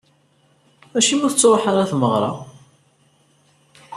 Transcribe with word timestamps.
Acimi 0.97 1.23
ur 1.25 1.31
tettruḥu 1.31 1.67
ara 1.69 1.79
ɣer 1.79 1.87
tmeɣra? 1.91 2.31